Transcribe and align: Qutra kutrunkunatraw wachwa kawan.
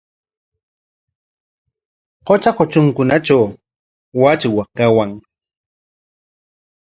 Qutra 2.25 2.51
kutrunkunatraw 2.57 3.45
wachwa 4.21 4.63
kawan. 4.77 5.11